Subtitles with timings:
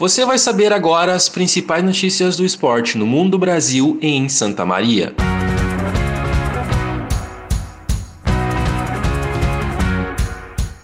[0.00, 4.64] Você vai saber agora as principais notícias do esporte no mundo, Brasil e em Santa
[4.64, 5.14] Maria.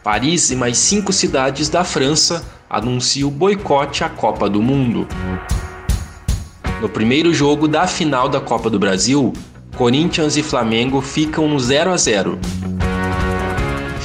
[0.05, 5.09] Paris e mais cinco cidades da França anunciam boicote à Copa do Mundo.
[6.83, 9.33] No primeiro jogo da final da Copa do Brasil,
[9.79, 12.39] Corinthians e Flamengo ficam no 0 a 0.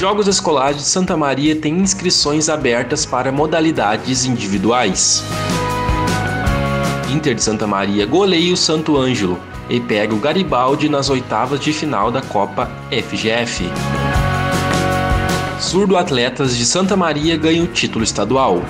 [0.01, 5.23] Jogos Escolares de Santa Maria têm inscrições abertas para modalidades individuais.
[7.13, 11.71] Inter de Santa Maria goleia o Santo Ângelo e pega o Garibaldi nas oitavas de
[11.71, 13.65] final da Copa FGF.
[15.59, 18.63] Surdo Atletas de Santa Maria ganham o título estadual.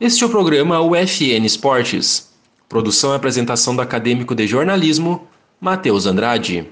[0.00, 2.27] Este é o programa UFN Esportes.
[2.68, 5.26] Produção e apresentação do acadêmico de jornalismo,
[5.58, 6.68] Matheus Andrade.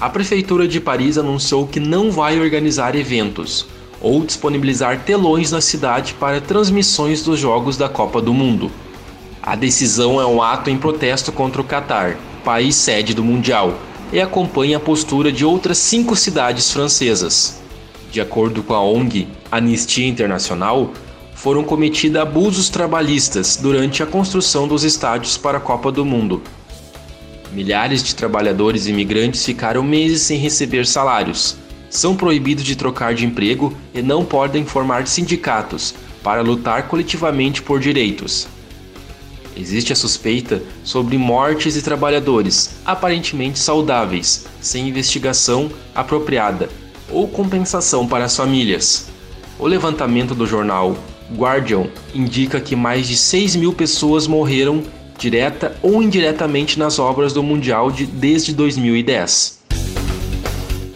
[0.00, 3.66] A Prefeitura de Paris anunciou que não vai organizar eventos
[4.00, 8.70] ou disponibilizar telões na cidade para transmissões dos Jogos da Copa do Mundo.
[9.42, 13.74] A decisão é um ato em protesto contra o Catar, país sede do Mundial,
[14.10, 17.60] e acompanha a postura de outras cinco cidades francesas.
[18.10, 20.92] De acordo com a ONG Anistia Internacional,
[21.36, 26.42] foram cometidos abusos trabalhistas durante a construção dos estádios para a Copa do Mundo.
[27.52, 31.56] Milhares de trabalhadores imigrantes ficaram meses sem receber salários,
[31.90, 37.78] são proibidos de trocar de emprego e não podem formar sindicatos para lutar coletivamente por
[37.78, 38.48] direitos.
[39.54, 46.68] Existe a suspeita sobre mortes de trabalhadores aparentemente saudáveis, sem investigação apropriada
[47.10, 49.08] ou compensação para as famílias.
[49.58, 50.96] O levantamento do jornal
[51.34, 54.82] Guardian indica que mais de 6 mil pessoas morreram
[55.18, 59.56] direta ou indiretamente nas obras do Mundial de, desde 2010.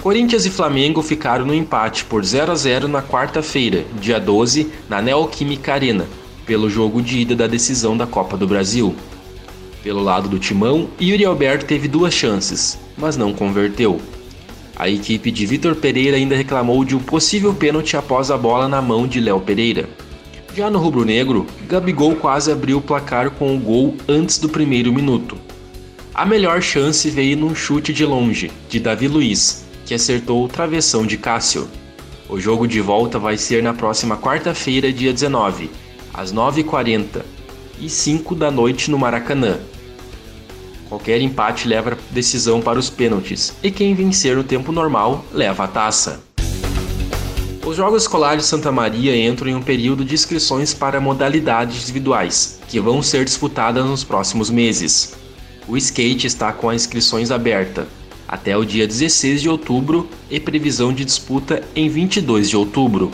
[0.02, 5.02] Corinthians e Flamengo ficaram no empate por 0 a 0 na quarta-feira, dia 12, na
[5.02, 6.06] Neoquímica Arena,
[6.46, 8.94] pelo jogo de ida da decisão da Copa do Brasil.
[9.82, 14.00] Pelo lado do Timão, Yuri Alberto teve duas chances, mas não converteu.
[14.76, 18.80] A equipe de Vitor Pereira ainda reclamou de um possível pênalti após a bola na
[18.80, 19.88] mão de Léo Pereira.
[20.54, 25.38] Já no rubro-negro, Gabigol quase abriu o placar com o gol antes do primeiro minuto.
[26.12, 31.06] A melhor chance veio num chute de longe, de Davi Luiz, que acertou o travessão
[31.06, 31.68] de Cássio.
[32.28, 35.70] O jogo de volta vai ser na próxima quarta-feira, dia 19,
[36.12, 37.22] às 9h40
[37.80, 39.58] e 5 da noite no Maracanã.
[40.88, 45.62] Qualquer empate leva a decisão para os pênaltis, e quem vencer no tempo normal leva
[45.62, 46.28] a taça.
[47.64, 52.80] Os Jogos Escolares Santa Maria entram em um período de inscrições para modalidades individuais, que
[52.80, 55.14] vão ser disputadas nos próximos meses.
[55.68, 57.86] O skate está com as inscrições abertas
[58.26, 63.10] até o dia 16 de outubro e previsão de disputa em 22 de outubro.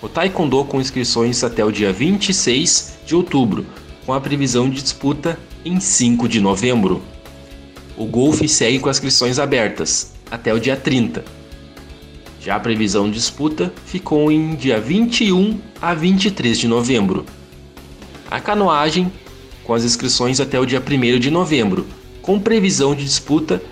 [0.00, 3.66] O Taekwondo com inscrições até o dia 26 de outubro,
[4.06, 7.02] com a previsão de disputa em 5 de novembro.
[7.96, 11.43] O golfe segue com as inscrições abertas até o dia 30
[12.44, 17.24] já a previsão de disputa ficou em dia 21 a 23 de novembro.
[18.30, 19.10] A canoagem,
[19.64, 21.86] com as inscrições até o dia 1 de novembro,
[22.20, 23.62] com previsão de disputa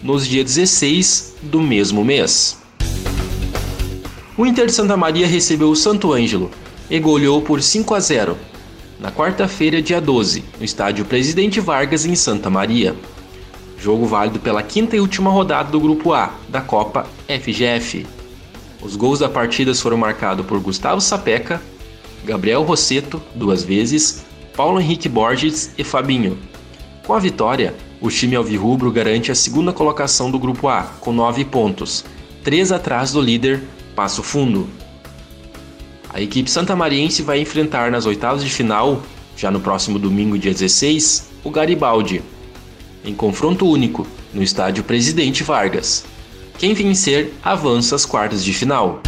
[0.00, 2.56] nos dias 16 do mesmo mês.
[4.38, 6.52] O Inter de Santa Maria recebeu o Santo Ângelo
[6.88, 8.38] e goleou por 5 a 0
[9.00, 12.94] na quarta-feira, dia 12, no estádio Presidente Vargas, em Santa Maria.
[13.76, 18.19] Jogo válido pela quinta e última rodada do Grupo A da Copa FGF.
[18.82, 21.60] Os gols da partida foram marcados por Gustavo Sapeca,
[22.24, 24.24] Gabriel Rosseto, duas vezes,
[24.56, 26.38] Paulo Henrique Borges e Fabinho.
[27.06, 31.44] Com a vitória, o time alvirrubro garante a segunda colocação do Grupo A, com nove
[31.44, 32.04] pontos,
[32.42, 33.62] três atrás do líder
[33.94, 34.68] Passo Fundo.
[36.12, 39.02] A equipe santamariense vai enfrentar nas oitavas de final,
[39.36, 42.22] já no próximo domingo, dia 16, o Garibaldi,
[43.04, 46.04] em confronto único, no estádio Presidente Vargas.
[46.60, 49.00] Quem vencer avança às quartas de final.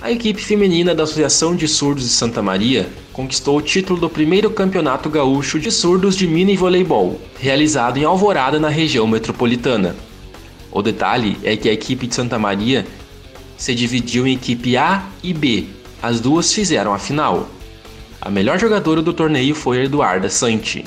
[0.00, 4.50] A equipe feminina da Associação de Surdos de Santa Maria conquistou o título do primeiro
[4.50, 9.94] Campeonato Gaúcho de Surdos de Mini Voleibol, realizado em Alvorada, na região metropolitana.
[10.72, 12.86] O detalhe é que a equipe de Santa Maria
[13.58, 15.66] se dividiu em equipe A e B.
[16.02, 17.46] As duas fizeram a final.
[18.22, 20.82] A melhor jogadora do torneio foi Eduarda Santi.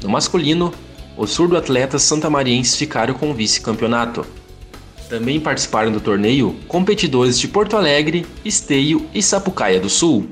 [0.00, 0.72] No masculino,
[1.16, 4.24] os surdo-atletas santamarienses ficaram com o vice-campeonato.
[5.08, 10.26] Também participaram do torneio competidores de Porto Alegre, Esteio e Sapucaia do Sul.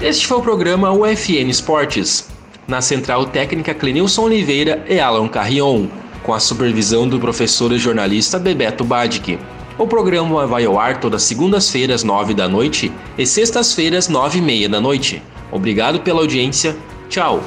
[0.00, 2.28] Este foi o programa UFN Esportes,
[2.66, 5.86] na central técnica Clenilson Oliveira e Alan Carrion,
[6.22, 9.38] com a supervisão do professor e jornalista Bebeto Badic.
[9.78, 14.68] O programa vai ao ar todas segundas-feiras, nove da noite e sextas-feiras, nove e meia
[14.68, 15.22] da noite.
[15.50, 16.76] Obrigado pela audiência.
[17.08, 17.40] Tchau!